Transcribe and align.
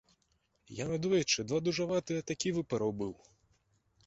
Я 0.77 0.85
надоечы 0.91 1.45
два 1.51 1.59
дужаватыя 1.67 2.25
такі 2.33 2.55
выпараў 2.57 2.91
быў. 3.05 3.13